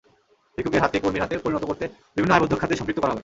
[0.57, 3.19] ভিক্ষুকের হাতকে কর্মীর হাতে পরিণত করতে বিভিন্ন আয়বর্ধক খাতে সম্পৃক্ত করা হবে।